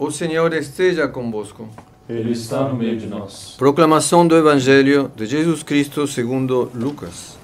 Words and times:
O 0.00 0.10
Senhor 0.10 0.50
esteja 0.54 1.06
convosco. 1.06 1.68
Ele 2.08 2.32
está 2.32 2.66
no 2.66 2.74
meio 2.74 2.96
de 2.96 3.06
nós. 3.06 3.54
Proclamação 3.58 4.26
do 4.26 4.34
Evangelho 4.34 5.12
de 5.14 5.26
Jesus 5.26 5.62
Cristo 5.62 6.06
segundo 6.06 6.70
Lucas. 6.74 7.36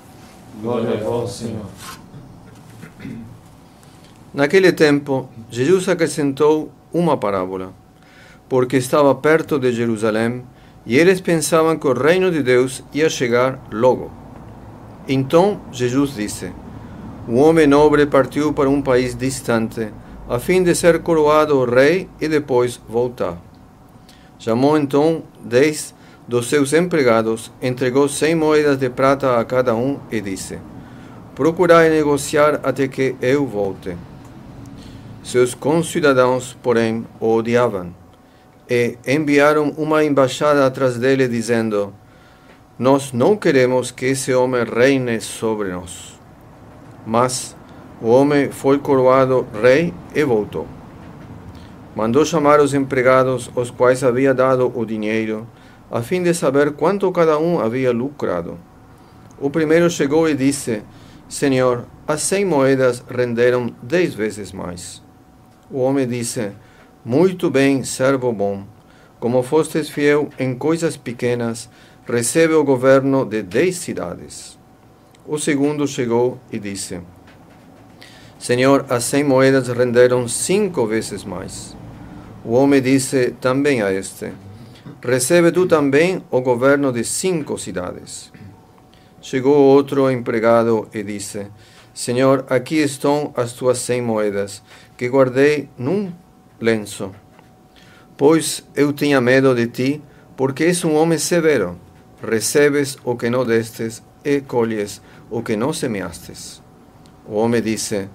Glória 0.62 0.94
a 0.94 1.04
vós, 1.04 1.32
Senhor. 1.32 1.66
Naquele 4.32 4.72
tempo, 4.72 5.28
Jesus 5.50 5.86
acrescentou 5.86 6.72
uma 6.94 7.18
parábola, 7.18 7.74
porque 8.48 8.78
estava 8.78 9.14
perto 9.14 9.58
de 9.58 9.70
Jerusalém 9.70 10.42
e 10.86 10.96
eles 10.96 11.20
pensavam 11.20 11.78
que 11.78 11.86
o 11.86 11.92
reino 11.92 12.30
de 12.30 12.42
Deus 12.42 12.82
ia 12.90 13.10
chegar 13.10 13.62
logo. 13.70 14.10
Então 15.06 15.60
Jesus 15.70 16.14
disse: 16.14 16.50
Um 17.28 17.36
homem 17.38 17.66
nobre 17.66 18.06
partiu 18.06 18.54
para 18.54 18.70
um 18.70 18.80
país 18.80 19.14
distante, 19.14 19.92
a 20.28 20.38
fim 20.38 20.62
de 20.62 20.74
ser 20.74 21.00
coroado 21.00 21.64
rei 21.64 22.08
e 22.20 22.28
depois 22.28 22.80
voltar. 22.88 23.38
Chamou 24.38 24.76
então 24.76 25.22
dez 25.40 25.94
dos 26.26 26.48
seus 26.48 26.72
empregados, 26.72 27.52
entregou 27.62 28.08
cem 28.08 28.34
moedas 28.34 28.78
de 28.78 28.90
prata 28.90 29.38
a 29.38 29.44
cada 29.44 29.74
um 29.74 29.98
e 30.10 30.20
disse: 30.20 30.58
Procurai 31.34 31.88
negociar 31.90 32.60
até 32.62 32.88
que 32.88 33.14
eu 33.20 33.46
volte. 33.46 33.96
Seus 35.22 35.54
concidadãos, 35.54 36.56
porém, 36.62 37.06
o 37.20 37.34
odiavam 37.34 37.92
e 38.68 38.98
enviaram 39.06 39.70
uma 39.76 40.04
embaixada 40.04 40.66
atrás 40.66 40.96
dele, 40.98 41.28
dizendo: 41.28 41.92
Nós 42.78 43.12
não 43.12 43.36
queremos 43.36 43.90
que 43.90 44.06
esse 44.06 44.34
homem 44.34 44.64
reine 44.64 45.20
sobre 45.20 45.72
nós. 45.72 46.18
Mas 47.06 47.56
o 48.00 48.08
homem 48.08 48.50
foi 48.50 48.78
coroado 48.78 49.46
rei 49.62 49.92
e 50.14 50.22
voltou. 50.22 50.66
Mandou 51.94 52.26
chamar 52.26 52.60
os 52.60 52.74
empregados, 52.74 53.50
aos 53.56 53.70
quais 53.70 54.04
havia 54.04 54.34
dado 54.34 54.70
o 54.74 54.84
dinheiro, 54.84 55.46
a 55.90 56.02
fim 56.02 56.22
de 56.22 56.34
saber 56.34 56.72
quanto 56.72 57.10
cada 57.10 57.38
um 57.38 57.58
havia 57.58 57.92
lucrado. 57.92 58.58
O 59.40 59.48
primeiro 59.48 59.88
chegou 59.88 60.28
e 60.28 60.34
disse: 60.34 60.82
Senhor, 61.26 61.86
as 62.06 62.20
cem 62.20 62.44
moedas 62.44 63.02
renderam 63.08 63.72
dez 63.82 64.12
vezes 64.14 64.52
mais. 64.52 65.02
O 65.70 65.80
homem 65.80 66.06
disse: 66.06 66.52
Muito 67.02 67.50
bem, 67.50 67.82
servo 67.82 68.30
bom. 68.30 68.64
Como 69.18 69.42
fostes 69.42 69.88
fiel 69.88 70.28
em 70.38 70.54
coisas 70.54 70.98
pequenas, 70.98 71.70
recebe 72.06 72.52
o 72.52 72.62
governo 72.62 73.24
de 73.24 73.42
dez 73.42 73.76
cidades. 73.76 74.58
O 75.26 75.38
segundo 75.38 75.88
chegou 75.88 76.38
e 76.52 76.58
disse: 76.58 77.00
Senhor, 78.38 78.84
as 78.88 79.04
cem 79.04 79.24
moedas 79.24 79.68
renderam 79.68 80.28
cinco 80.28 80.86
vezes 80.86 81.24
mais. 81.24 81.76
O 82.44 82.52
homem 82.52 82.80
disse 82.80 83.34
também 83.40 83.82
a 83.82 83.92
este: 83.92 84.32
Recebe 85.02 85.50
tu 85.50 85.66
também 85.66 86.22
o 86.30 86.40
governo 86.40 86.92
de 86.92 87.02
cinco 87.02 87.58
cidades. 87.58 88.32
Chegou 89.20 89.56
outro 89.56 90.10
empregado 90.10 90.88
e 90.92 91.02
disse: 91.02 91.46
Senhor, 91.92 92.44
aqui 92.48 92.76
estão 92.76 93.32
as 93.36 93.52
tuas 93.54 93.78
cem 93.78 94.02
moedas, 94.02 94.62
que 94.96 95.08
guardei 95.08 95.68
num 95.78 96.12
lenço. 96.60 97.10
Pois 98.16 98.62
eu 98.74 98.92
tinha 98.92 99.20
medo 99.20 99.54
de 99.54 99.66
ti, 99.66 100.02
porque 100.36 100.64
és 100.64 100.84
um 100.84 100.94
homem 100.94 101.18
severo. 101.18 101.78
Recebes 102.22 102.96
o 103.04 103.16
que 103.16 103.30
não 103.30 103.44
destes 103.44 104.02
e 104.24 104.40
colhes 104.40 105.00
o 105.30 105.42
que 105.42 105.56
não 105.56 105.72
semeastes. 105.72 106.62
O 107.26 107.34
homem 107.36 107.60
disse: 107.62 108.08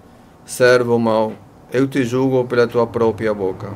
Servo 0.52 1.00
mau, 1.00 1.32
eu 1.72 1.88
te 1.88 2.04
julgo 2.04 2.44
pela 2.44 2.68
tua 2.68 2.86
própria 2.86 3.34
boca. 3.34 3.72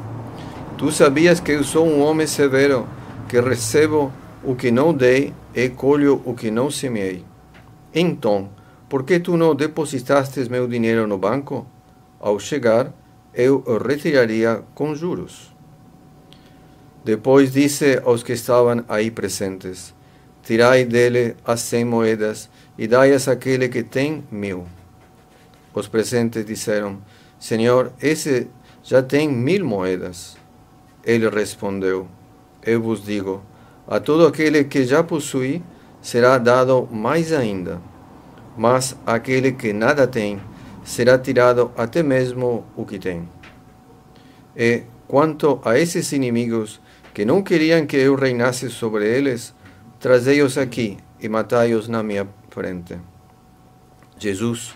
Tu 0.78 0.92
sabias 0.92 1.40
que 1.40 1.54
eu 1.54 1.64
sou 1.64 1.88
um 1.88 2.02
homem 2.02 2.28
severo, 2.28 2.86
que 3.30 3.40
recebo 3.40 4.12
o 4.44 4.56
que 4.56 4.72
não 4.72 4.94
dei 4.94 5.34
e 5.56 5.70
colho 5.70 6.22
o 6.26 6.34
que 6.34 6.52
não 6.52 6.70
semeei. 6.70 7.24
Então, 7.94 8.50
por 8.90 9.04
que 9.04 9.22
tu 9.22 9.38
não 9.38 9.56
depositaste 9.56 10.50
meu 10.50 10.68
dinheiro 10.68 11.08
no 11.08 11.18
banco? 11.18 11.66
Ao 12.20 12.38
chegar, 12.38 12.94
eu 13.34 13.64
o 13.66 13.78
retiraria 13.78 14.62
com 14.76 14.94
juros. 14.94 15.56
Depois 17.06 17.54
disse 17.54 18.02
aos 18.04 18.22
que 18.22 18.34
estavam 18.34 18.84
aí 18.90 19.10
presentes: 19.10 19.96
Tirai 20.44 20.84
dele 20.84 21.38
as 21.46 21.62
cem 21.62 21.86
moedas 21.86 22.50
e 22.78 22.86
dai-as 22.86 23.30
àquele 23.30 23.70
que 23.70 23.82
tem 23.82 24.26
mil. 24.30 24.66
Os 25.76 25.90
presentes 25.90 26.46
disseram: 26.46 27.02
Senhor, 27.38 27.92
esse 28.02 28.48
já 28.82 29.04
tem 29.04 29.28
mil 29.28 29.66
moedas. 29.66 30.38
Ele 31.04 31.30
respondeu: 31.30 32.08
Eu 32.64 32.82
vos 32.82 33.04
digo: 33.04 33.44
a 33.86 34.00
todo 34.00 34.26
aquele 34.26 34.64
que 34.64 34.86
já 34.86 35.04
possui 35.04 35.62
será 36.02 36.38
dado 36.38 36.88
mais 36.90 37.34
ainda, 37.34 37.82
mas 38.58 38.96
aquele 39.06 39.52
que 39.52 39.74
nada 39.74 40.08
tem 40.08 40.42
será 40.84 41.20
tirado 41.20 41.72
até 41.76 42.02
mesmo 42.02 42.66
o 42.76 42.86
que 42.86 42.98
tem. 42.98 43.28
E 44.56 44.84
quanto 45.08 45.60
a 45.66 45.78
esses 45.78 46.12
inimigos 46.14 46.80
que 47.14 47.26
não 47.26 47.44
queriam 47.44 47.86
que 47.86 47.98
eu 47.98 48.16
reinasse 48.16 48.70
sobre 48.70 49.06
eles, 49.06 49.54
trazei-os 50.00 50.58
aqui 50.58 50.98
e 51.20 51.28
matai-os 51.28 51.88
na 51.88 52.02
minha 52.02 52.28
frente. 52.50 52.98
Jesus 54.18 54.74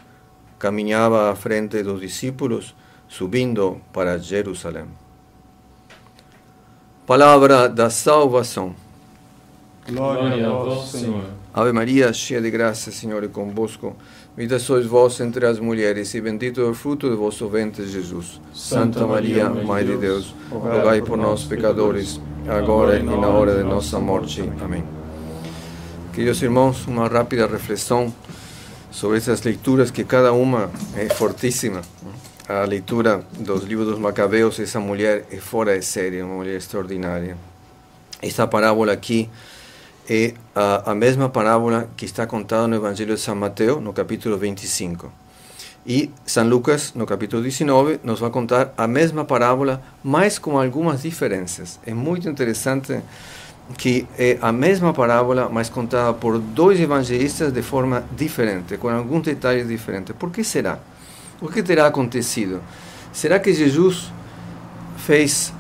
caminhava 0.60 1.32
à 1.32 1.36
frente 1.36 1.82
dos 1.82 2.02
discípulos, 2.02 2.76
subindo 3.08 3.82
para 3.92 4.20
Jerusalém. 4.20 4.86
Palavra 7.08 7.68
da 7.68 7.90
salvação. 7.90 8.76
Glória 9.90 10.48
a 10.48 10.52
vós, 10.52 10.90
Senhor. 10.90 11.24
Ave 11.52 11.72
Maria, 11.72 12.14
cheia 12.14 12.40
de 12.40 12.52
graça, 12.52 12.92
Senhor 12.92 13.24
é 13.24 13.28
convosco. 13.28 13.96
Bendita 14.36 14.60
sois 14.60 14.86
vós 14.86 15.20
entre 15.20 15.46
as 15.48 15.60
mulheres, 15.60 16.14
e 16.14 16.22
bendito 16.22 16.62
é 16.62 16.66
o 16.66 16.74
fruto 16.76 17.10
de 17.10 17.16
vosso 17.16 17.48
ventre, 17.50 17.88
Jesus. 17.88 18.40
Santa 18.54 19.08
Maria, 19.08 19.50
Mãe 19.50 19.84
de 19.84 19.98
Deus, 19.98 20.36
rogai 20.52 21.02
por 21.02 21.18
nós, 21.18 21.44
pecadores, 21.44 22.22
agora 22.48 23.00
e 23.00 23.04
na 23.04 23.28
hora 23.28 23.58
de 23.58 23.64
nossa 23.64 24.00
morte. 24.00 24.44
Amém. 24.62 24.84
Queridos 26.14 26.42
irmãos, 26.44 26.86
uma 26.86 27.08
rápida 27.08 27.48
reflexão 27.48 28.14
sobre 28.92 29.18
essas 29.18 29.42
leituras 29.42 29.92
que 29.92 30.04
cada 30.04 30.34
uma 30.34 30.70
é 30.96 31.08
fortíssima. 31.10 31.82
A 32.48 32.64
leitura 32.64 33.24
dos 33.38 33.64
livros 33.64 33.88
dos 33.88 34.00
Macabeus, 34.00 34.60
essa 34.60 34.80
mulher 34.80 35.26
é 35.32 35.38
fora 35.38 35.78
de 35.78 35.86
série, 35.86 36.22
uma 36.22 36.36
mulher 36.36 36.58
extraordinária. 36.58 37.38
Esta 38.22 38.48
parábola 38.48 38.92
aqui 38.92 39.30
é 40.10 40.34
a, 40.56 40.92
a 40.92 40.96
mesma 40.96 41.30
parábola 41.30 41.88
que 41.96 42.06
está 42.06 42.26
contada 42.26 42.68
no 42.68 42.76
Evangelho 42.76 43.14
de 43.14 43.22
São 43.22 43.36
Mateus, 43.36 43.82
no 43.82 43.94
capítulo 43.94 44.38
25. 44.38 45.12
E 45.86 46.12
São 46.26 46.48
Lucas, 46.48 46.94
no 46.94 47.06
capítulo 47.06 47.42
19, 47.42 48.00
nos 48.04 48.20
vai 48.20 48.30
contar 48.30 48.74
a 48.76 48.88
mesma 48.88 49.24
parábola, 49.24 49.82
mas 50.04 50.38
com 50.38 50.60
algumas 50.60 51.04
diferenças. 51.04 51.80
É 51.86 51.94
muito 51.94 52.28
interessante 52.28 53.00
que 53.78 54.08
é 54.18 54.38
a 54.42 54.52
mesma 54.52 54.94
parábola, 54.94 55.50
mas 55.52 55.70
contada 55.70 56.14
por 56.14 56.40
dois 56.40 56.80
evangelistas 56.80 57.52
de 57.52 57.62
forma 57.62 58.04
diferente, 58.16 58.78
com 58.78 58.90
alguns 58.90 59.24
detalhes 59.24 59.68
diferentes. 59.68 60.16
Por 60.16 60.32
que 60.32 60.44
será? 60.44 60.80
O 61.42 61.48
que 61.48 61.64
terá 61.64 61.88
acontecido? 61.88 62.62
Será 63.14 63.40
que 63.40 63.54
Jesus 63.54 64.12
fez 64.98 65.54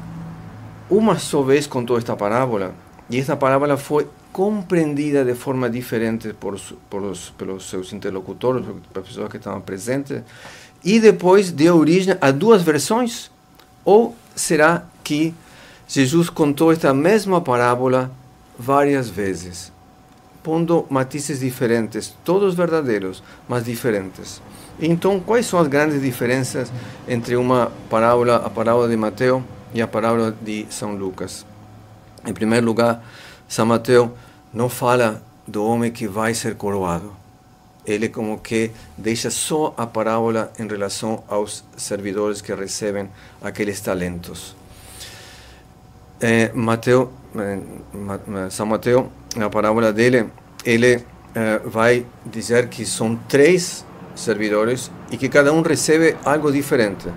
uma 0.90 1.18
só 1.18 1.42
vez 1.42 1.68
contou 1.68 1.98
esta 1.98 2.16
parábola 2.16 2.74
e 3.10 3.20
esta 3.20 3.36
parábola 3.36 3.78
foi 3.78 4.08
compreendida 4.32 5.24
de 5.26 5.34
forma 5.34 5.70
diferente 5.70 6.34
por, 6.34 6.60
por 6.90 7.04
os, 7.04 7.30
pelos 7.32 7.70
seus 7.70 7.94
interlocutores, 7.94 8.66
pelas 8.92 9.08
pessoas 9.08 9.30
que 9.30 9.38
estavam 9.38 9.62
presentes, 9.62 10.22
e 10.84 11.00
depois 11.00 11.52
deu 11.52 11.78
origem 11.78 12.16
a 12.22 12.32
duas 12.32 12.62
versões? 12.62 13.32
Ou 13.84 14.16
será 14.36 14.84
que 15.04 15.34
Jesus 15.92 16.30
contou 16.30 16.72
esta 16.72 16.94
mesma 16.94 17.42
parábola 17.42 18.12
várias 18.60 19.10
vezes, 19.10 19.72
pondo 20.44 20.86
matizes 20.88 21.40
diferentes, 21.40 22.14
todos 22.24 22.54
verdadeiros, 22.54 23.24
mas 23.48 23.66
diferentes? 23.66 24.40
Então, 24.80 25.20
quais 25.20 25.48
são 25.48 25.60
as 25.60 25.68
grandes 25.68 26.00
diferenças 26.00 26.72
entre 27.08 27.36
uma 27.36 27.72
parábola, 27.90 28.36
a 28.36 28.52
parábola 28.52 28.88
de 28.88 28.96
Mateus 28.96 29.42
e 29.74 29.82
a 29.82 29.88
parábola 29.88 30.32
de 30.40 30.68
São 30.70 30.94
Lucas? 30.94 31.44
Em 32.24 32.34
primeiro 32.34 32.68
lugar, 32.68 33.04
São 33.48 33.66
Mateus 33.66 34.12
não 34.54 34.70
fala 34.70 35.24
do 35.48 35.66
homem 35.66 35.92
que 35.92 36.08
vai 36.08 36.36
ser 36.36 36.54
coroado. 36.54 37.12
Ele 37.84 38.10
como 38.10 38.40
que 38.40 38.70
deixa 38.96 39.32
só 39.32 39.74
a 39.76 39.88
parábola 39.88 40.54
em 40.60 40.68
relação 40.68 41.24
aos 41.28 41.64
servidores 41.76 42.42
que 42.42 42.54
recebem 42.54 43.10
aqueles 43.42 43.82
talentos. 43.82 44.59
Eh, 46.22 46.52
Mateo, 46.54 47.12
eh, 47.38 48.50
São 48.50 48.66
Mateus, 48.66 49.06
na 49.38 49.50
parábola 49.50 49.94
dele, 49.94 50.26
ele 50.66 51.06
eh, 51.34 51.62
vai 51.64 52.06
dizer 52.26 52.68
que 52.68 52.86
são 52.86 53.16
três 53.28 53.86
servidores 54.16 54.92
e 55.12 55.18
que 55.18 55.30
cada 55.30 55.54
um 55.54 55.62
recebe 55.62 56.18
algo 56.26 56.52
diferente. 56.52 57.08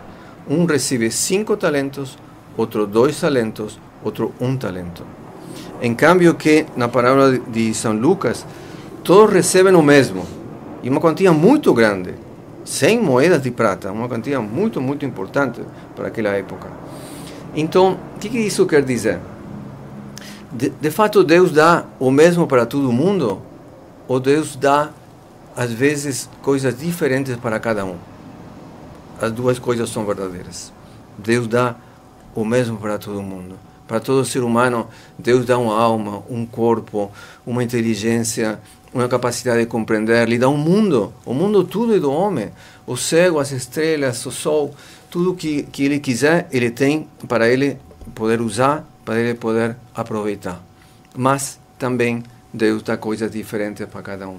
Um 0.49 0.67
recebe 0.67 1.11
cinco 1.11 1.57
talentos, 1.57 2.17
outro 2.57 2.87
dois 2.87 3.21
talentos, 3.21 3.77
outro 4.05 4.33
um 4.41 4.57
talento. 4.57 5.05
Em 5.81 5.95
cambio 5.95 6.35
que 6.35 6.67
na 6.77 6.87
parábola 6.87 7.37
de 7.39 7.75
São 7.75 7.93
Lucas, 7.95 8.47
todos 9.03 9.35
recebem 9.35 9.75
o 9.75 9.83
mesmo, 9.83 10.25
e 10.81 10.89
uma 10.89 11.01
quantia 11.01 11.33
muito 11.33 11.75
grande, 11.75 12.15
100 12.65 13.01
moedas 13.01 13.43
de 13.43 13.51
prata, 13.51 13.91
uma 13.91 14.09
quantia 14.09 14.41
muito, 14.41 14.81
muito 14.81 15.05
importante 15.05 15.61
para 15.97 16.07
aquela 16.07 16.31
época. 16.31 16.82
Então, 17.55 17.99
o 18.17 18.19
que, 18.19 18.29
que 18.29 18.39
isso 18.39 18.67
quer 18.67 18.83
dizer? 18.83 19.19
De, 20.51 20.71
de 20.71 20.91
fato, 20.91 21.23
Deus 21.23 21.53
dá 21.53 21.85
o 21.99 22.11
mesmo 22.11 22.47
para 22.47 22.67
todo 22.67 22.93
mundo, 22.93 23.41
ou 24.09 24.19
Deus 24.19 24.57
dá, 24.57 24.91
às 25.57 25.73
vezes, 25.73 26.29
coisas 26.41 26.79
diferentes 26.79 27.37
para 27.37 27.59
cada 27.59 27.85
um? 27.85 27.97
As 29.21 29.31
duas 29.31 29.59
coisas 29.59 29.91
são 29.91 30.05
verdadeiras. 30.05 30.73
Deus 31.17 31.47
dá 31.47 31.77
o 32.35 32.45
mesmo 32.45 32.79
para 32.79 32.99
todo 32.99 33.23
mundo. 33.23 33.57
Para 33.87 34.01
todo 34.01 34.25
ser 34.25 34.43
humano, 34.43 34.89
Deus 35.19 35.45
dá 35.45 35.59
uma 35.59 35.79
alma, 35.79 36.23
um 36.31 36.47
corpo, 36.47 37.11
uma 37.47 37.63
inteligência, 37.63 38.59
uma 38.93 39.09
capacidade 39.09 39.61
de 39.61 39.67
compreender, 39.67 40.29
lhe 40.29 40.39
dá 40.39 40.49
um 40.49 40.57
mundo. 40.57 41.13
O 41.25 41.35
mundo 41.35 41.65
tudo 41.65 41.95
é 41.95 41.99
do 41.99 42.11
homem. 42.11 42.51
O 42.87 42.97
céu, 42.97 43.39
as 43.39 43.53
estrelas, 43.53 44.25
o 44.27 44.31
sol, 44.31 44.75
tudo 45.13 45.35
que, 45.35 45.65
que 45.65 45.85
ele 45.85 46.01
quiser, 46.01 46.49
ele 46.51 46.71
tem 46.71 47.07
para 47.29 47.47
ele 47.47 47.77
poder 48.15 48.41
usar, 48.41 48.83
para 49.05 49.21
ele 49.21 49.35
poder 49.35 49.77
aproveitar. 49.95 50.65
Mas 51.15 51.61
também 51.79 52.23
Deus 52.51 52.83
dá 52.83 52.97
coisas 52.97 53.31
diferentes 53.31 53.87
para 53.87 54.01
cada 54.01 54.27
um. 54.27 54.39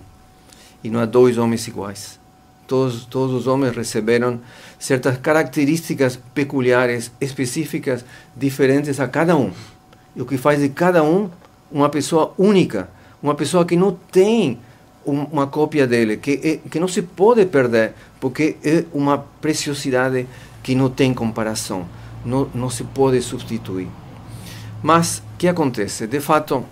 E 0.83 0.89
não 0.89 0.99
há 0.99 1.05
dois 1.05 1.37
homens 1.37 1.67
iguais. 1.67 2.19
Todos, 2.65 3.05
todos 3.05 3.35
os 3.35 3.45
homens 3.45 3.75
receberam 3.75 4.41
certas 4.79 5.15
características 5.19 6.19
peculiares, 6.33 7.11
específicas, 7.21 8.03
diferentes 8.35 8.99
a 8.99 9.07
cada 9.07 9.37
um. 9.37 9.51
E 10.15 10.23
o 10.23 10.25
que 10.25 10.37
faz 10.37 10.59
de 10.59 10.69
cada 10.69 11.03
um 11.03 11.29
uma 11.71 11.89
pessoa 11.89 12.33
única, 12.35 12.89
uma 13.21 13.35
pessoa 13.35 13.63
que 13.63 13.75
não 13.75 13.91
tem 14.11 14.57
uma 15.05 15.45
cópia 15.45 15.85
dele, 15.85 16.17
que, 16.17 16.61
é, 16.63 16.69
que 16.69 16.79
não 16.79 16.87
se 16.87 17.03
pode 17.03 17.45
perder, 17.45 17.93
porque 18.19 18.55
é 18.63 18.85
uma 18.91 19.19
preciosidade 19.19 20.25
que 20.63 20.73
não 20.73 20.89
tem 20.89 21.13
comparação, 21.13 21.85
não, 22.25 22.49
não 22.55 22.69
se 22.69 22.83
pode 22.83 23.21
substituir. 23.21 23.89
Mas 24.81 25.19
o 25.19 25.37
que 25.37 25.47
acontece? 25.47 26.07
De 26.07 26.19
fato, 26.19 26.65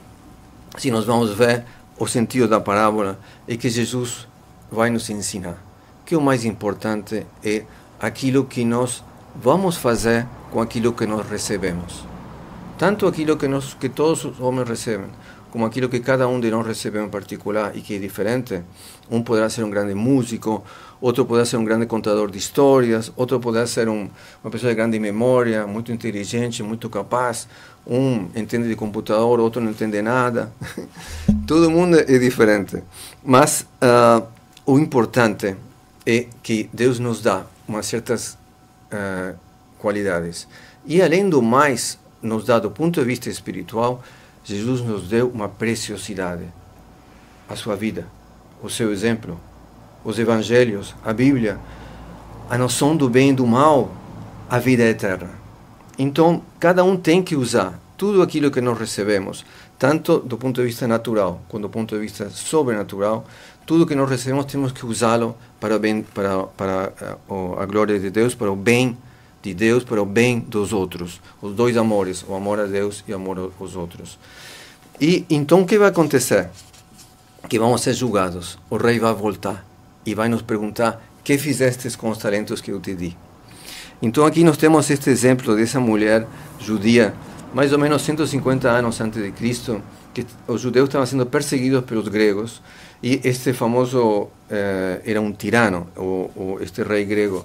se 0.77 0.89
nós 0.89 1.05
vamos 1.05 1.35
ver 1.35 1.65
o 1.99 2.07
sentido 2.07 2.47
da 2.47 2.59
parábola, 2.59 3.19
é 3.47 3.55
que 3.55 3.69
Jesus 3.69 4.27
vai 4.71 4.89
nos 4.89 5.09
ensinar 5.09 5.71
que 6.11 6.15
o 6.17 6.19
mais 6.19 6.43
importante 6.43 7.25
é 7.41 7.63
aquilo 7.97 8.43
que 8.43 8.65
nós 8.65 9.01
vamos 9.33 9.77
fazer 9.77 10.27
com 10.51 10.59
aquilo 10.59 10.91
que 10.91 11.05
nós 11.05 11.25
recebemos. 11.25 12.03
Tanto 12.77 13.07
aquilo 13.07 13.37
que, 13.37 13.47
nós, 13.47 13.73
que 13.73 13.87
todos 13.87 14.25
os 14.25 14.39
homens 14.41 14.67
recebem, 14.67 15.07
como 15.51 15.65
aquilo 15.65 15.89
que 15.89 15.99
cada 15.99 16.27
um 16.27 16.39
de 16.39 16.49
nós 16.49 16.65
recebe 16.65 16.99
em 16.99 17.09
particular 17.09 17.75
e 17.75 17.81
que 17.81 17.95
é 17.95 17.99
diferente. 17.99 18.63
Um 19.09 19.21
poderá 19.21 19.49
ser 19.49 19.63
um 19.63 19.69
grande 19.69 19.93
músico, 19.93 20.63
outro 21.01 21.25
poderá 21.25 21.45
ser 21.45 21.57
um 21.57 21.65
grande 21.65 21.85
contador 21.85 22.31
de 22.31 22.37
histórias, 22.37 23.11
outro 23.17 23.39
poderá 23.39 23.67
ser 23.67 23.89
um, 23.89 24.09
uma 24.41 24.49
pessoa 24.49 24.71
de 24.71 24.75
grande 24.75 24.97
memória, 24.97 25.67
muito 25.67 25.91
inteligente, 25.91 26.63
muito 26.63 26.89
capaz. 26.89 27.47
Um 27.85 28.29
entende 28.33 28.69
de 28.69 28.75
computador, 28.75 29.39
outro 29.41 29.61
não 29.61 29.71
entende 29.71 30.01
nada. 30.01 30.51
Todo 31.45 31.69
mundo 31.69 31.99
é 31.99 32.17
diferente. 32.17 32.81
Mas 33.21 33.67
uh, 33.81 34.25
o 34.65 34.79
importante 34.79 35.55
é 36.05 36.27
que 36.41 36.69
Deus 36.71 36.97
nos 36.97 37.21
dá 37.21 37.43
umas 37.67 37.85
certas 37.85 38.37
uh, 38.93 39.35
qualidades. 39.77 40.47
E 40.85 41.01
além 41.01 41.29
do 41.29 41.41
mais, 41.41 41.97
nos 42.21 42.45
dá 42.45 42.57
do 42.57 42.71
ponto 42.71 43.01
de 43.01 43.05
vista 43.05 43.29
espiritual, 43.29 44.01
Jesus 44.43 44.81
nos 44.81 45.07
deu 45.07 45.29
uma 45.29 45.47
preciosidade. 45.47 46.45
A 47.47 47.55
sua 47.55 47.75
vida, 47.75 48.07
o 48.63 48.69
seu 48.69 48.91
exemplo, 48.91 49.39
os 50.03 50.17
evangelhos, 50.17 50.95
a 51.03 51.13
Bíblia, 51.13 51.59
a 52.49 52.57
noção 52.57 52.95
do 52.95 53.09
bem 53.09 53.31
e 53.31 53.33
do 53.33 53.45
mal, 53.45 53.91
a 54.49 54.57
vida 54.57 54.83
eterna. 54.83 55.29
Então, 55.97 56.41
cada 56.59 56.83
um 56.83 56.97
tem 56.97 57.21
que 57.21 57.35
usar 57.35 57.79
tudo 57.97 58.21
aquilo 58.21 58.49
que 58.49 58.61
nós 58.61 58.79
recebemos, 58.79 59.45
tanto 59.77 60.19
do 60.19 60.37
ponto 60.37 60.59
de 60.59 60.67
vista 60.67 60.87
natural 60.87 61.41
quanto 61.47 61.63
do 61.63 61.69
ponto 61.69 61.93
de 61.93 62.01
vista 62.01 62.29
sobrenatural, 62.29 63.25
tudo 63.65 63.85
que 63.85 63.93
nós 63.93 64.09
recebemos 64.09 64.45
temos 64.45 64.71
que 64.71 64.85
usá-lo 64.85 65.35
para, 65.59 65.77
bem, 65.77 66.01
para, 66.01 66.43
para 66.43 66.91
uh, 67.29 67.59
a 67.59 67.65
glória 67.65 67.99
de 67.99 68.09
Deus, 68.09 68.33
para 68.33 68.51
o 68.51 68.55
bem 68.55 68.97
de 69.41 69.53
Deus, 69.53 69.83
para 69.83 70.01
o 70.01 70.05
bem 70.05 70.39
dos 70.39 70.71
outros. 70.73 71.21
Os 71.41 71.53
dois 71.53 71.77
amores, 71.77 72.23
o 72.27 72.35
amor 72.35 72.59
a 72.59 72.65
Deus 72.65 73.03
e 73.07 73.11
o 73.11 73.15
amor 73.15 73.51
aos 73.59 73.75
outros. 73.75 74.17
E 74.99 75.25
então 75.29 75.61
o 75.61 75.65
que 75.65 75.79
vai 75.79 75.89
acontecer? 75.89 76.49
Que 77.49 77.57
vamos 77.57 77.81
ser 77.81 77.93
julgados. 77.93 78.59
O 78.69 78.77
rei 78.77 78.99
vai 78.99 79.13
voltar 79.13 79.65
e 80.05 80.13
vai 80.13 80.29
nos 80.29 80.41
perguntar: 80.41 81.01
que 81.23 81.37
fizestes 81.37 81.95
com 81.95 82.09
os 82.09 82.17
talentos 82.17 82.61
que 82.61 82.71
eu 82.71 82.79
te 82.79 82.93
di? 82.93 83.17
Então 84.01 84.25
aqui 84.25 84.43
nós 84.43 84.57
temos 84.57 84.89
este 84.89 85.09
exemplo 85.09 85.55
dessa 85.55 85.79
mulher 85.79 86.27
judia, 86.59 87.13
mais 87.53 87.71
ou 87.71 87.79
menos 87.79 88.01
150 88.01 88.69
anos 88.69 88.99
antes 88.99 89.21
de 89.21 89.31
Cristo, 89.31 89.81
que 90.13 90.25
os 90.47 90.61
judeus 90.61 90.89
estavam 90.89 91.05
sendo 91.05 91.25
perseguidos 91.25 91.83
pelos 91.85 92.07
gregos 92.07 92.61
e 93.03 93.19
este 93.23 93.53
famoso 93.53 94.29
eh, 94.49 95.01
era 95.05 95.19
um 95.19 95.31
tirano, 95.31 95.87
o, 95.97 96.29
o, 96.35 96.57
este 96.61 96.83
rei 96.83 97.05
grego, 97.05 97.43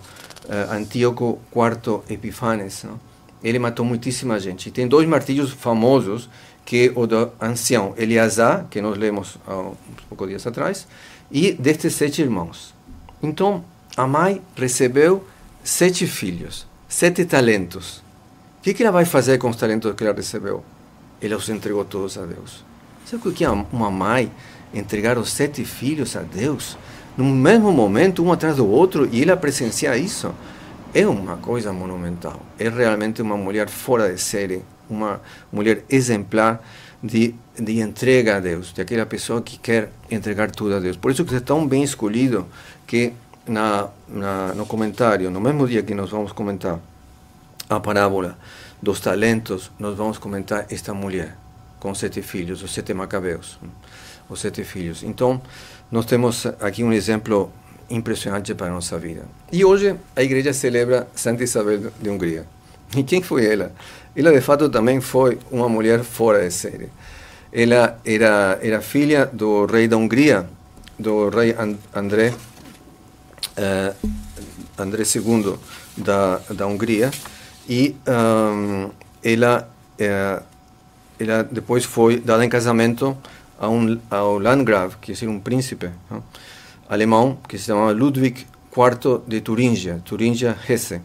eh, 0.48 0.66
Antíoco 0.70 1.38
IV 1.54 2.02
Epifanes. 2.10 2.84
Não? 2.84 3.00
Ele 3.42 3.58
matou 3.58 3.84
muitíssima 3.84 4.38
gente. 4.38 4.68
E 4.68 4.72
tem 4.72 4.86
dois 4.86 5.08
martírios 5.08 5.52
famosos, 5.52 6.28
que 6.64 6.92
o 6.96 7.06
do 7.06 7.30
ancião 7.40 7.94
Eleazar, 7.96 8.66
que 8.68 8.82
nós 8.82 8.98
lemos 8.98 9.38
há 9.46 9.56
uns 9.56 9.76
poucos 10.08 10.28
dias 10.28 10.46
atrás, 10.46 10.86
e 11.30 11.52
destes 11.52 11.94
sete 11.94 12.20
irmãos. 12.20 12.74
Então, 13.22 13.64
a 13.96 14.06
mãe 14.06 14.42
recebeu 14.56 15.24
sete 15.62 16.06
filhos, 16.06 16.66
sete 16.88 17.24
talentos. 17.24 17.98
O 18.58 18.62
que, 18.62 18.74
que 18.74 18.82
ela 18.82 18.92
vai 18.92 19.04
fazer 19.04 19.38
com 19.38 19.48
os 19.48 19.56
talentos 19.56 19.94
que 19.94 20.04
ela 20.04 20.12
recebeu? 20.12 20.64
Ela 21.20 21.36
os 21.36 21.48
entregou 21.48 21.84
todos 21.84 22.18
a 22.18 22.26
Deus. 22.26 22.64
Sabe 23.04 23.28
o 23.28 23.32
que 23.32 23.44
é 23.44 23.50
uma 23.50 23.90
mãe 23.90 24.30
entregar 24.74 25.16
os 25.16 25.30
sete 25.30 25.64
filhos 25.64 26.16
a 26.16 26.22
Deus? 26.22 26.76
no 27.16 27.24
mesmo 27.24 27.72
momento, 27.72 28.22
um 28.22 28.30
atrás 28.30 28.56
do 28.56 28.68
outro, 28.68 29.08
e 29.10 29.22
ela 29.22 29.36
presenciar 29.36 29.98
isso, 29.98 30.34
é 30.92 31.06
uma 31.06 31.36
coisa 31.38 31.72
monumental. 31.72 32.40
É 32.58 32.68
realmente 32.68 33.22
uma 33.22 33.36
mulher 33.36 33.68
fora 33.68 34.12
de 34.12 34.20
série, 34.20 34.62
uma 34.88 35.20
mulher 35.50 35.82
exemplar 35.88 36.62
de, 37.02 37.34
de 37.58 37.80
entrega 37.80 38.36
a 38.36 38.40
Deus, 38.40 38.72
de 38.72 38.82
aquela 38.82 39.06
pessoa 39.06 39.40
que 39.40 39.58
quer 39.58 39.90
entregar 40.10 40.50
tudo 40.50 40.74
a 40.74 40.80
Deus. 40.80 40.96
Por 40.96 41.10
isso 41.10 41.24
que 41.24 41.34
é 41.34 41.40
tão 41.40 41.66
bem 41.66 41.82
escolhido 41.82 42.46
que 42.86 43.12
na, 43.46 43.88
na, 44.06 44.54
no 44.54 44.66
comentário, 44.66 45.30
no 45.30 45.40
mesmo 45.40 45.66
dia 45.66 45.82
que 45.82 45.94
nós 45.94 46.10
vamos 46.10 46.32
comentar 46.32 46.78
a 47.68 47.80
parábola 47.80 48.36
dos 48.80 49.00
talentos, 49.00 49.70
nós 49.78 49.96
vamos 49.96 50.18
comentar 50.18 50.66
esta 50.70 50.92
mulher 50.92 51.36
com 51.80 51.94
sete 51.94 52.22
filhos, 52.22 52.62
os 52.62 52.72
sete 52.72 52.92
macabeus, 52.94 53.58
os 54.28 54.40
sete 54.40 54.64
filhos. 54.64 55.02
Então, 55.02 55.40
nós 55.90 56.04
temos 56.06 56.46
aqui 56.60 56.82
um 56.82 56.92
exemplo 56.92 57.52
impressionante 57.88 58.54
para 58.54 58.66
a 58.66 58.70
nossa 58.70 58.98
vida. 58.98 59.22
E 59.52 59.64
hoje 59.64 59.96
a 60.14 60.22
igreja 60.22 60.52
celebra 60.52 61.06
Santa 61.14 61.44
Isabel 61.44 61.92
de 62.00 62.10
Hungria. 62.10 62.46
E 62.96 63.02
quem 63.02 63.20
foi 63.20 63.44
ela? 63.44 63.72
Ela, 64.14 64.32
de 64.32 64.40
fato, 64.40 64.68
também 64.68 65.00
foi 65.00 65.38
uma 65.50 65.68
mulher 65.68 66.04
fora 66.04 66.42
de 66.42 66.50
série. 66.52 66.88
Ela 67.52 67.98
era, 68.04 68.58
era 68.62 68.80
filha 68.80 69.26
do 69.26 69.66
rei 69.66 69.88
da 69.88 69.96
Hungria, 69.96 70.48
do 70.98 71.28
rei 71.28 71.54
André, 71.94 72.32
uh, 73.58 74.08
André 74.78 75.02
II 75.02 75.56
da, 75.96 76.40
da 76.50 76.66
Hungria, 76.66 77.10
e 77.68 77.96
um, 78.06 78.90
ela, 79.22 79.68
uh, 80.00 80.44
ela 81.18 81.42
depois 81.44 81.84
foi 81.84 82.20
dada 82.20 82.44
em 82.44 82.48
casamento 82.48 83.16
a 83.58 83.68
un, 83.68 83.98
ao 84.10 84.38
Landgrave, 84.38 84.96
que 85.00 85.12
é 85.12 85.28
um 85.28 85.40
príncipe 85.40 85.90
não? 86.10 86.22
alemão, 86.88 87.38
que 87.48 87.58
se 87.58 87.66
chamava 87.66 87.92
Ludwig 87.92 88.46
IV 88.76 89.22
de 89.26 89.40
Turingia, 89.40 90.00
Turingia-Hesse. 90.04 91.00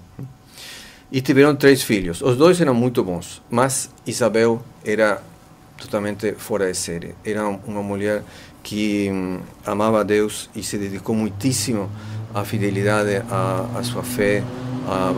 E 1.11 1.21
tiveram 1.21 1.55
três 1.55 1.83
filhos. 1.83 2.21
Os 2.21 2.37
dois 2.37 2.61
eram 2.61 2.73
muito 2.73 3.03
bons, 3.03 3.41
mas 3.49 3.89
Isabel 4.05 4.61
era 4.85 5.21
totalmente 5.77 6.33
fora 6.37 6.67
de 6.67 6.77
série. 6.77 7.15
Era 7.25 7.45
uma 7.47 7.83
mulher 7.83 8.23
que 8.63 9.09
hum, 9.11 9.39
amava 9.65 10.01
a 10.01 10.03
Deus 10.03 10.49
e 10.55 10.63
se 10.63 10.77
dedicou 10.77 11.15
muitíssimo 11.15 11.89
à 12.33 12.45
fidelidade, 12.45 13.23
à, 13.29 13.67
à 13.77 13.83
sua 13.83 14.03
fé, 14.03 14.43
a, 14.87 15.13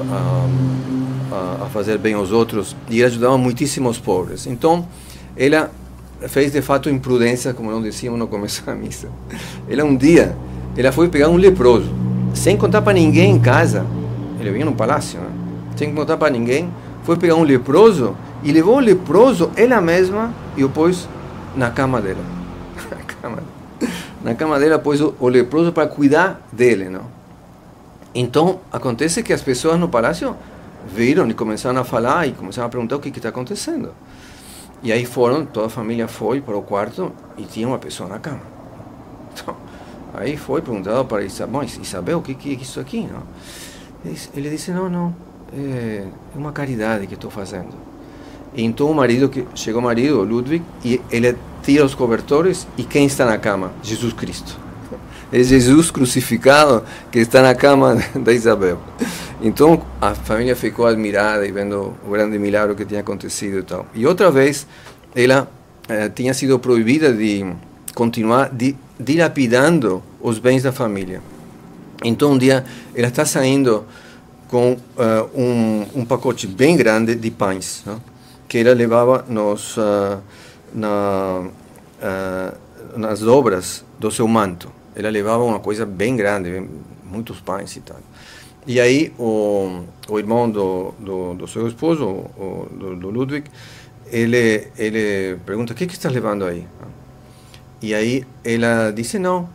a, 1.31 1.65
a, 1.65 1.69
fazer 1.69 1.97
bem 1.97 2.13
aos 2.13 2.31
outros 2.31 2.75
e 2.89 3.03
ajudava 3.03 3.37
muitíssimo 3.37 3.89
os 3.89 3.97
pobres. 3.97 4.45
Então, 4.47 4.87
ela 5.35 5.71
fez 6.27 6.51
de 6.51 6.61
fato 6.61 6.89
imprudência, 6.89 7.53
como 7.53 7.71
não 7.71 7.81
dizíamos 7.81 8.19
no 8.19 8.27
começo 8.27 8.63
da 8.63 8.75
missa. 8.75 9.09
Ela 9.69 9.83
um 9.83 9.95
dia, 9.95 10.35
ela 10.77 10.91
foi 10.91 11.09
pegar 11.09 11.29
um 11.29 11.37
leproso, 11.37 11.89
sem 12.33 12.57
contar 12.57 12.81
para 12.81 12.93
ninguém 12.93 13.31
em 13.31 13.39
casa. 13.39 13.85
Ele 14.39 14.51
vinha 14.51 14.65
no 14.65 14.73
palácio, 14.73 15.19
né? 15.19 15.29
sem 15.75 15.93
contar 15.93 16.17
para 16.17 16.31
ninguém, 16.31 16.69
foi 17.03 17.17
pegar 17.17 17.35
um 17.35 17.43
leproso 17.43 18.15
e 18.43 18.51
levou 18.51 18.77
o 18.77 18.79
leproso 18.79 19.51
ela 19.55 19.81
mesma 19.81 20.33
e 20.55 20.63
o 20.63 20.69
pôs 20.69 21.07
na 21.55 21.69
cama 21.69 22.01
dela. 22.01 22.19
na, 22.91 22.97
cama, 22.97 23.43
na 24.23 24.35
cama 24.35 24.59
dela 24.59 24.79
pôs 24.79 25.01
o, 25.01 25.13
o 25.19 25.27
leproso 25.27 25.71
para 25.71 25.87
cuidar 25.87 26.45
dele, 26.51 26.89
não? 26.89 27.12
Então, 28.15 28.59
acontece 28.71 29.23
que 29.23 29.33
as 29.33 29.41
pessoas 29.41 29.79
no 29.79 29.89
palácio 29.89 30.35
viram 30.87 31.27
e 31.29 31.33
começaram 31.33 31.79
a 31.81 31.83
falar 31.83 32.27
e 32.27 32.33
começaram 32.33 32.67
a 32.67 32.69
perguntar 32.69 32.97
o 32.97 32.99
que 32.99 33.09
está 33.09 33.29
acontecendo. 33.29 33.91
E 34.83 34.91
aí 34.91 35.05
foram, 35.05 35.45
toda 35.45 35.67
a 35.67 35.69
família 35.69 36.07
foi 36.07 36.41
para 36.41 36.55
o 36.55 36.61
quarto 36.61 37.11
e 37.37 37.43
tinha 37.43 37.67
uma 37.67 37.79
pessoa 37.79 38.09
na 38.09 38.19
cama. 38.19 38.41
Então, 39.33 39.55
aí 40.13 40.37
foi 40.37 40.61
perguntado 40.61 41.05
para 41.05 41.23
Isabel, 41.23 41.63
Isabel, 41.63 42.19
o 42.19 42.21
que, 42.21 42.35
que 42.35 42.51
é 42.51 42.53
isso 42.53 42.79
aqui? 42.79 43.07
Não? 43.11 43.23
Ele 44.35 44.49
disse, 44.49 44.69
não, 44.71 44.89
não, 44.89 45.15
é 45.51 46.05
uma 46.35 46.51
caridade 46.51 47.07
que 47.07 47.15
estou 47.15 47.31
fazendo. 47.31 47.73
E 48.53 48.63
então 48.63 48.91
o 48.91 48.93
marido, 48.93 49.29
que 49.29 49.47
chegou 49.55 49.81
o 49.81 49.83
marido, 49.83 50.21
Ludwig, 50.21 50.63
e 50.83 51.01
ele 51.09 51.35
tira 51.63 51.83
os 51.83 51.95
cobertores 51.95 52.67
e 52.77 52.83
quem 52.83 53.05
está 53.05 53.25
na 53.25 53.37
cama? 53.37 53.71
Jesus 53.81 54.13
Cristo. 54.13 54.62
É 55.33 55.41
Jesus 55.41 55.89
crucificado 55.89 56.83
que 57.11 57.17
está 57.17 57.41
na 57.41 57.55
cama 57.55 57.97
da 58.13 58.31
Isabel. 58.31 58.79
Então 59.41 59.81
a 59.99 60.13
família 60.13 60.55
ficou 60.55 60.85
admirada 60.85 61.43
e 61.47 61.51
vendo 61.51 61.95
o 62.05 62.11
grande 62.11 62.37
milagre 62.37 62.75
que 62.75 62.85
tinha 62.85 62.99
acontecido 62.99 63.57
e 63.57 63.63
tal. 63.63 63.87
E 63.95 64.05
outra 64.05 64.29
vez 64.29 64.67
ela 65.15 65.49
eh, 65.89 66.07
tinha 66.09 66.35
sido 66.35 66.59
proibida 66.59 67.11
de 67.11 67.51
continuar 67.95 68.51
dilapidando 68.99 70.03
os 70.21 70.37
bens 70.37 70.61
da 70.61 70.71
família. 70.71 71.19
Então 72.03 72.33
um 72.33 72.37
dia 72.37 72.63
ela 72.93 73.07
está 73.07 73.25
saindo 73.25 73.85
com 74.49 74.73
uh, 74.73 74.77
um, 75.33 75.87
um, 75.95 76.05
pacote 76.05 76.45
bem 76.45 76.77
grande 76.77 77.15
de 77.15 77.31
pães, 77.31 77.81
não? 77.87 77.99
que 78.47 78.59
ela 78.59 78.71
levava 78.71 79.25
nos, 79.27 79.77
uh, 79.77 80.21
na, 80.71 81.41
uh, 81.41 82.99
nas 82.99 83.21
dobras 83.21 83.83
do 83.97 84.11
seu 84.11 84.27
manto. 84.27 84.82
Ela 84.95 85.09
levava 85.09 85.43
uma 85.43 85.59
coisa 85.59 85.85
bem 85.85 86.15
grande, 86.15 86.67
muitos 87.03 87.39
pães 87.39 87.75
e 87.75 87.81
tal. 87.81 87.97
E 88.65 88.79
aí 88.79 89.11
o, 89.19 89.83
o 90.07 90.19
irmão 90.19 90.49
do, 90.49 90.93
do, 90.99 91.33
do 91.33 91.47
seu 91.47 91.67
esposo, 91.67 92.05
o, 92.05 92.67
do, 92.71 92.95
do, 92.95 93.09
Ludwig, 93.09 93.49
ele, 94.09 94.67
ele 94.77 95.37
pergunta, 95.45 95.73
o 95.73 95.75
que, 95.75 95.85
que 95.85 95.93
está 95.93 96.09
levando 96.09 96.45
aí? 96.45 96.65
E 97.81 97.93
aí 97.93 98.25
ela 98.43 98.91
disse, 98.91 99.19
não, 99.19 99.49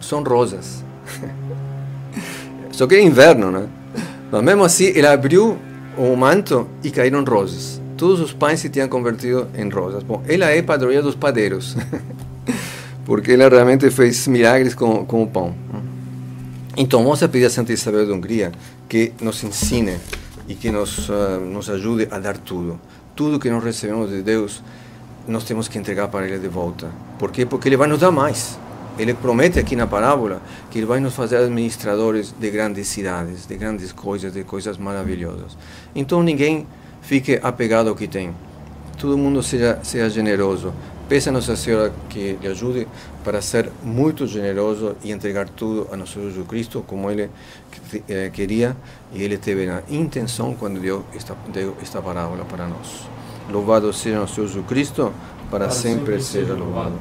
são 0.00 0.22
rosas. 0.22 0.84
Só 2.72 2.86
que 2.86 2.96
é 2.96 3.02
inverno, 3.02 3.50
né? 3.50 3.68
Mas 4.30 4.42
mesmo 4.42 4.64
assim, 4.64 4.84
ele 4.84 5.06
abriu 5.06 5.58
o 5.96 6.16
manto 6.16 6.68
e 6.82 6.90
caíram 6.90 7.24
rosas. 7.24 7.80
Todos 7.96 8.20
os 8.20 8.32
pães 8.32 8.60
se 8.60 8.68
tinham 8.68 8.88
convertido 8.88 9.48
em 9.54 9.68
rosas. 9.68 10.02
Bom, 10.02 10.22
ela 10.28 10.50
é 10.50 10.60
padroeira 10.60 11.02
dos 11.02 11.14
padeiros. 11.14 11.76
porque 13.12 13.32
ela 13.32 13.46
realmente 13.46 13.90
fez 13.90 14.26
milagres 14.26 14.74
com, 14.74 15.04
com 15.04 15.22
o 15.22 15.26
pão. 15.26 15.54
Então, 16.74 17.04
vamos 17.04 17.20
pedir 17.26 17.44
a 17.44 17.50
Santa 17.50 17.70
Isabel 17.70 18.06
de 18.06 18.12
Hungria 18.12 18.50
que 18.88 19.12
nos 19.20 19.44
ensine 19.44 19.98
e 20.48 20.54
que 20.54 20.70
nos, 20.70 21.10
uh, 21.10 21.38
nos 21.38 21.68
ajude 21.68 22.08
a 22.10 22.18
dar 22.18 22.38
tudo. 22.38 22.80
Tudo 23.14 23.38
que 23.38 23.50
nós 23.50 23.62
recebemos 23.62 24.08
de 24.08 24.22
Deus, 24.22 24.62
nós 25.28 25.44
temos 25.44 25.68
que 25.68 25.76
entregar 25.76 26.08
para 26.08 26.26
Ele 26.26 26.38
de 26.38 26.48
volta. 26.48 26.88
Por 27.18 27.30
quê? 27.30 27.44
Porque 27.44 27.68
Ele 27.68 27.76
vai 27.76 27.86
nos 27.86 28.00
dar 28.00 28.10
mais. 28.10 28.58
Ele 28.98 29.12
promete 29.12 29.58
aqui 29.58 29.76
na 29.76 29.86
parábola 29.86 30.40
que 30.70 30.78
Ele 30.78 30.86
vai 30.86 30.98
nos 30.98 31.14
fazer 31.14 31.36
administradores 31.36 32.34
de 32.40 32.50
grandes 32.50 32.88
cidades, 32.88 33.46
de 33.46 33.56
grandes 33.58 33.92
coisas, 33.92 34.32
de 34.32 34.42
coisas 34.42 34.78
maravilhosas. 34.78 35.54
Então, 35.94 36.22
ninguém 36.22 36.66
fique 37.02 37.38
apegado 37.42 37.90
ao 37.90 37.94
que 37.94 38.08
tem. 38.08 38.34
Todo 38.98 39.18
mundo 39.18 39.42
seja, 39.42 39.80
seja 39.82 40.08
generoso. 40.08 40.72
Peça 41.12 41.28
a 41.28 41.32
Nossa 41.34 41.54
Senhora 41.56 41.92
que 42.08 42.38
lhe 42.40 42.48
ajude 42.48 42.88
para 43.22 43.42
ser 43.42 43.70
muito 43.82 44.26
generoso 44.26 44.96
e 45.04 45.12
entregar 45.12 45.46
tudo 45.46 45.86
a 45.92 45.94
nosso 45.94 46.18
Jesus 46.18 46.48
Cristo 46.48 46.82
como 46.86 47.10
ele 47.10 47.28
eh, 48.08 48.30
queria 48.32 48.74
e 49.12 49.22
ele 49.22 49.36
teve 49.36 49.68
a 49.68 49.82
intenção 49.90 50.54
quando 50.54 50.80
deu 50.80 51.04
esta, 51.14 51.36
deu 51.52 51.76
esta 51.82 52.00
parábola 52.00 52.46
para 52.46 52.66
nós. 52.66 53.06
Louvado 53.50 53.92
seja 53.92 54.20
nosso 54.20 54.36
Jesus 54.36 54.64
Cristo, 54.66 55.12
para, 55.50 55.66
para 55.66 55.70
sempre, 55.70 56.18
sempre 56.18 56.22
seja 56.22 56.54
louvado. 56.54 56.94